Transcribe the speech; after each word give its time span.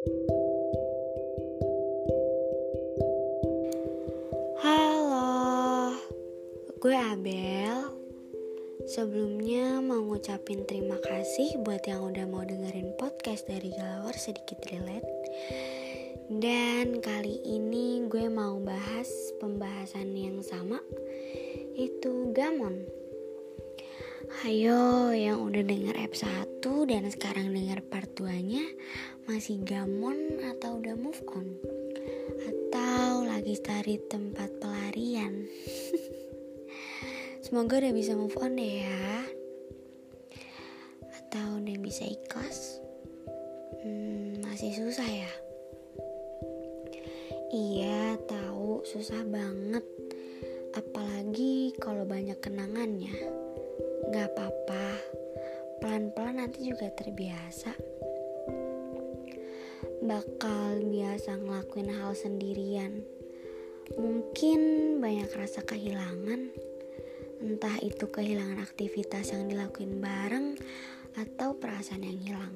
Halo, 0.00 0.16
gue 6.80 6.96
Abel. 6.96 7.92
Sebelumnya 8.88 9.84
mau 9.84 10.00
ngucapin 10.00 10.64
terima 10.64 10.96
kasih 11.04 11.60
buat 11.60 11.84
yang 11.84 12.08
udah 12.08 12.24
mau 12.32 12.40
dengerin 12.48 12.96
podcast 12.96 13.44
dari 13.44 13.76
Galawar 13.76 14.16
Sedikit 14.16 14.64
Relate. 14.72 15.04
Dan 16.32 17.04
kali 17.04 17.36
ini 17.44 18.08
gue 18.08 18.24
mau 18.32 18.56
bahas 18.56 19.36
pembahasan 19.36 20.16
yang 20.16 20.40
sama, 20.40 20.80
itu 21.76 22.32
Gamon. 22.32 22.99
Hayo 24.20 25.16
yang 25.16 25.40
udah 25.48 25.64
denger 25.64 25.96
app 25.96 26.12
1 26.12 26.60
dan 26.84 27.08
sekarang 27.08 27.56
denger 27.56 27.80
part 27.88 28.12
2 28.20 28.28
nya 28.44 28.60
Masih 29.24 29.64
gamon 29.64 30.44
atau 30.44 30.76
udah 30.76 30.92
move 30.92 31.24
on? 31.32 31.48
Atau 32.44 33.24
lagi 33.24 33.56
cari 33.64 33.96
tempat 34.12 34.52
pelarian? 34.60 35.48
Semoga 37.48 37.80
udah 37.80 37.96
bisa 37.96 38.12
move 38.12 38.36
on 38.44 38.60
deh 38.60 38.84
ya. 38.84 39.24
Atau 41.24 41.64
udah 41.64 41.76
bisa 41.80 42.04
ikhlas? 42.04 42.76
Hmm, 43.80 44.36
Masih 44.44 44.76
susah 44.76 45.08
ya? 45.08 45.32
Iya 47.56 48.20
tahu 48.28 48.84
susah 48.84 49.24
banget. 49.24 49.88
Apalagi 50.76 51.72
kalau 51.80 52.04
banyak 52.04 52.36
kenangannya 52.36 53.39
Gak 54.08 54.32
apa-apa, 54.32 54.96
pelan-pelan 55.84 56.40
nanti 56.40 56.64
juga 56.64 56.88
terbiasa. 56.88 57.76
Bakal 60.00 60.80
biasa 60.88 61.36
ngelakuin 61.36 61.92
hal 61.92 62.16
sendirian. 62.16 63.04
Mungkin 64.00 64.60
banyak 65.04 65.28
rasa 65.36 65.60
kehilangan, 65.60 66.48
entah 67.44 67.76
itu 67.84 68.08
kehilangan 68.08 68.64
aktivitas 68.64 69.36
yang 69.36 69.52
dilakuin 69.52 70.00
bareng 70.00 70.56
atau 71.20 71.52
perasaan 71.60 72.08
yang 72.08 72.20
hilang. 72.24 72.54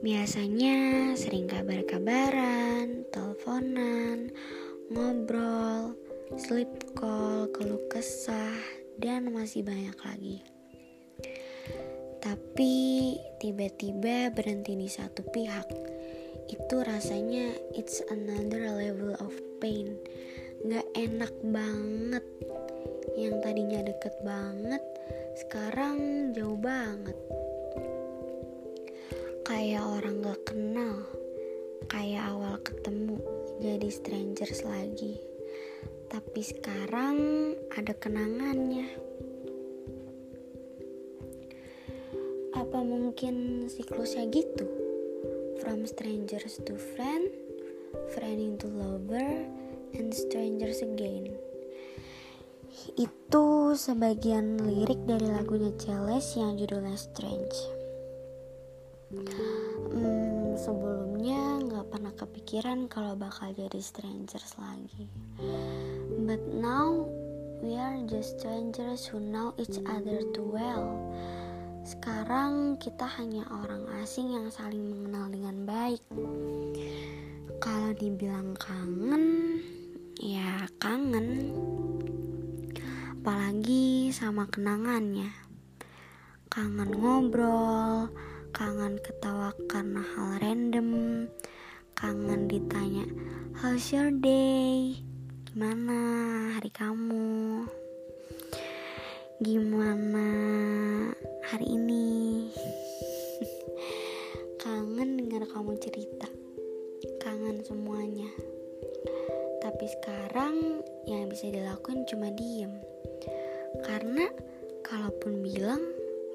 Biasanya 0.00 1.12
sering 1.18 1.50
kabar-kabaran, 1.50 3.04
teleponan, 3.10 4.30
ngobrol, 4.94 5.98
sleep 6.38 6.94
call, 6.96 7.50
keluh 7.52 7.84
kesah, 7.92 8.79
dan 9.00 9.32
masih 9.32 9.64
banyak 9.64 9.96
lagi. 10.04 10.36
Tapi 12.20 13.16
tiba-tiba 13.40 14.28
berhenti 14.28 14.76
di 14.76 14.92
satu 14.92 15.24
pihak. 15.24 15.64
Itu 16.52 16.84
rasanya 16.84 17.56
it's 17.72 18.04
another 18.12 18.76
level 18.76 19.16
of 19.24 19.32
pain. 19.64 19.96
Gak 20.68 20.84
enak 20.92 21.32
banget. 21.48 22.24
Yang 23.16 23.34
tadinya 23.40 23.80
deket 23.88 24.14
banget, 24.20 24.84
sekarang 25.40 26.30
jauh 26.36 26.60
banget. 26.60 27.16
Kayak 29.48 29.88
orang 29.88 30.20
gak 30.20 30.40
kenal, 30.44 31.08
kayak 31.88 32.28
awal 32.36 32.60
ketemu, 32.60 33.16
jadi 33.64 33.88
strangers 33.88 34.60
lagi 34.62 35.29
tapi 36.40 36.56
sekarang 36.56 37.16
ada 37.76 37.92
kenangannya. 38.00 38.88
Apa 42.56 42.80
mungkin 42.80 43.68
siklusnya 43.68 44.24
gitu? 44.32 44.64
From 45.60 45.84
strangers 45.84 46.56
to 46.64 46.80
friend, 46.96 47.28
friend 48.16 48.40
into 48.40 48.72
lover, 48.72 49.44
and 49.92 50.16
strangers 50.16 50.80
again. 50.80 51.28
Itu 52.96 53.76
sebagian 53.76 54.64
lirik 54.64 55.04
dari 55.04 55.28
lagunya 55.28 55.76
Celes 55.76 56.24
yang 56.40 56.56
judulnya 56.56 56.96
Strange. 56.96 57.56
Hmm, 59.92 60.56
sebelumnya 60.56 61.68
nggak 61.68 61.84
pernah 61.92 62.16
kepikiran 62.16 62.88
kalau 62.88 63.12
bakal 63.12 63.52
jadi 63.52 63.76
strangers 63.84 64.56
lagi. 64.56 65.04
But 66.30 66.46
now 66.54 67.10
we 67.58 67.74
are 67.74 67.98
just 68.06 68.38
strangers 68.38 69.02
who 69.02 69.18
know 69.18 69.50
each 69.58 69.82
other 69.82 70.22
too 70.30 70.46
well. 70.46 71.10
Sekarang 71.82 72.78
kita 72.78 73.02
hanya 73.18 73.42
orang 73.50 73.90
asing 73.98 74.38
yang 74.38 74.46
saling 74.46 74.78
mengenal 74.78 75.26
dengan 75.26 75.66
baik. 75.66 75.98
Kalau 77.58 77.90
dibilang 77.98 78.54
kangen, 78.62 79.58
ya 80.22 80.70
kangen. 80.78 81.50
Apalagi 83.18 84.14
sama 84.14 84.46
kenangannya. 84.46 85.34
Kangen 86.46 86.94
ngobrol, 86.94 88.06
kangen 88.54 89.02
ketawa 89.02 89.50
karena 89.66 90.06
hal 90.14 90.38
random, 90.38 91.26
kangen 91.98 92.46
ditanya, 92.46 93.02
"How's 93.58 93.90
your 93.90 94.14
day?" 94.14 95.09
Gimana 95.50 95.98
hari 96.54 96.70
kamu? 96.70 97.66
Gimana 99.42 100.30
hari 101.42 101.66
ini? 101.74 102.46
Kangen 104.62 105.18
dengar 105.18 105.50
kamu 105.50 105.74
cerita. 105.82 106.30
Kangen 107.18 107.66
semuanya. 107.66 108.30
Tapi 109.58 109.90
sekarang 109.90 110.86
yang 111.10 111.26
bisa 111.26 111.50
dilakuin 111.50 112.06
cuma 112.06 112.30
diem. 112.30 112.70
Karena 113.82 114.30
kalaupun 114.86 115.42
bilang 115.42 115.82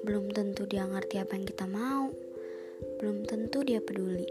belum 0.04 0.28
tentu 0.28 0.68
dia 0.68 0.84
ngerti 0.84 1.24
apa 1.24 1.40
yang 1.40 1.48
kita 1.48 1.64
mau. 1.64 2.12
Belum 3.00 3.24
tentu 3.24 3.64
dia 3.64 3.80
peduli. 3.80 4.28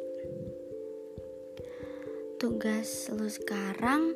Tugas 2.37 3.09
lu 3.09 3.25
sekarang 3.25 4.13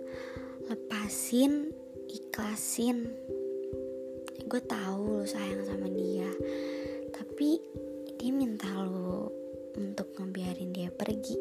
lepasin 0.70 1.74
ikhlasin. 2.06 3.10
Gue 4.46 4.62
tahu 4.62 5.18
lo 5.18 5.26
sayang 5.26 5.66
sama 5.66 5.90
dia 5.90 6.30
tapi 7.10 7.58
dia 8.22 8.30
minta 8.30 8.70
lo 8.86 9.34
untuk 9.74 10.14
ngebiarin 10.14 10.70
dia 10.70 10.94
pergi. 10.94 11.38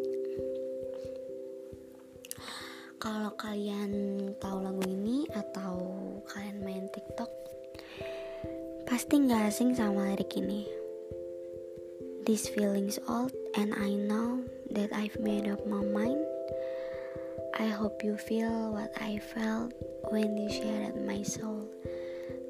Kalau 2.96 3.36
kalian 3.36 3.92
tahu 4.40 4.58
lagu 4.64 4.84
ini 4.88 5.28
atau 5.36 5.76
kalian 6.24 6.64
main 6.64 6.86
TikTok 6.88 7.28
pasti 8.88 9.20
nggak 9.20 9.52
asing 9.52 9.76
sama 9.76 10.08
lirik 10.08 10.32
ini. 10.40 10.64
This 12.24 12.48
feelings 12.48 12.96
old 13.04 13.36
and 13.56 13.76
I 13.76 13.92
know 13.92 14.40
that 14.72 14.92
I've 14.96 15.20
made 15.20 15.48
up 15.48 15.64
my 15.68 15.84
mind 15.84 16.27
I 17.58 17.74
hope 17.74 18.06
you 18.06 18.14
feel 18.14 18.70
what 18.70 18.94
I 19.02 19.18
felt 19.18 19.74
when 20.14 20.38
you 20.38 20.46
shared 20.46 20.94
my 21.02 21.26
soul. 21.26 21.66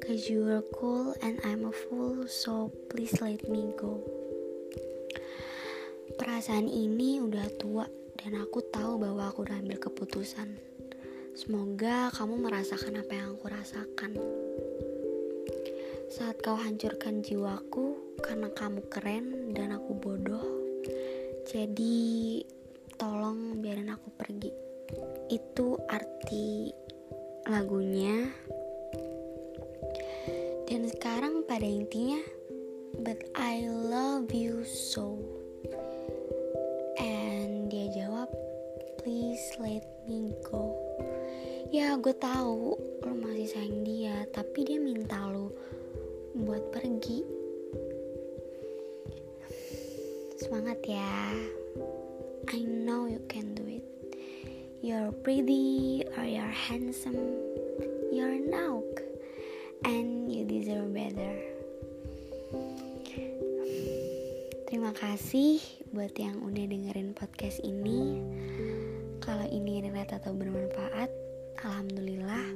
Cause 0.05 0.29
you 0.29 0.45
were 0.45 0.61
cool 0.77 1.17
and 1.25 1.41
I'm 1.41 1.65
a 1.65 1.73
fool, 1.73 2.29
so 2.29 2.69
please 2.93 3.17
let 3.17 3.41
me 3.49 3.73
go. 3.73 4.05
Perasaan 6.13 6.69
ini 6.69 7.17
udah 7.25 7.41
tua 7.57 7.89
dan 8.21 8.37
aku 8.37 8.61
tahu 8.69 9.01
bahwa 9.01 9.33
aku 9.33 9.49
udah 9.49 9.57
ambil 9.57 9.81
keputusan. 9.81 10.61
Semoga 11.33 12.13
kamu 12.13 12.45
merasakan 12.45 13.01
apa 13.01 13.13
yang 13.17 13.33
aku 13.33 13.49
rasakan. 13.49 14.13
Saat 16.13 16.37
kau 16.45 16.53
hancurkan 16.53 17.25
jiwaku 17.25 18.13
karena 18.21 18.53
kamu 18.53 18.85
keren 18.93 19.57
dan 19.57 19.73
aku 19.73 19.97
bodoh. 19.97 20.45
Jadi 21.49 22.45
tolong 22.93 23.57
biarin 23.57 23.89
aku 23.89 24.13
pergi 24.13 24.68
itu 25.29 25.77
arti 25.85 26.73
lagunya. 27.45 28.33
Dan 30.65 30.85
sekarang 30.89 31.45
pada 31.45 31.65
intinya 31.65 32.21
but 33.01 33.17
I 33.37 33.69
love 33.69 34.33
you 34.33 34.65
so. 34.65 35.17
And 36.97 37.69
dia 37.69 37.93
jawab 37.93 38.29
please 39.01 39.53
let 39.61 39.85
me 40.09 40.33
go. 40.45 40.73
Ya 41.69 41.93
gue 41.97 42.13
tahu 42.17 42.77
lo 43.05 43.13
masih 43.13 43.49
sayang 43.49 43.85
dia 43.85 44.25
tapi 44.33 44.65
dia 44.65 44.81
minta 44.81 45.29
lo 45.29 45.53
buat 46.33 46.73
pergi. 46.73 47.21
Semangat 50.41 50.81
ya. 50.85 51.33
I 52.49 52.65
know 52.65 53.05
you 53.05 53.21
can 53.29 53.53
do 53.53 53.61
it 53.69 53.98
You're 54.79 55.11
pretty 55.11 56.07
or 56.15 56.23
you're 56.23 56.55
handsome, 56.55 57.19
you're 58.15 58.39
nauk, 58.47 59.03
and 59.83 60.31
you 60.31 60.47
deserve 60.47 60.95
better. 60.95 61.35
Terima 64.71 64.95
kasih 64.95 65.59
buat 65.91 66.15
yang 66.15 66.39
udah 66.47 66.63
dengerin 66.63 67.11
podcast 67.11 67.59
ini. 67.67 68.23
Kalau 69.19 69.43
ini 69.51 69.83
relate 69.83 70.15
atau 70.15 70.31
bermanfaat, 70.31 71.11
alhamdulillah. 71.59 72.47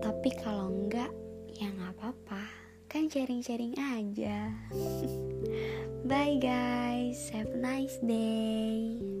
Tapi 0.00 0.30
kalau 0.40 0.72
enggak, 0.72 1.12
ya 1.52 1.68
nggak 1.68 2.00
apa-apa. 2.00 2.48
Kan 2.88 3.12
sharing-sharing 3.12 3.76
aja. 3.76 4.56
Bye 6.08 6.40
guys, 6.40 7.28
have 7.36 7.52
a 7.52 7.60
nice 7.60 8.00
day. 8.00 9.17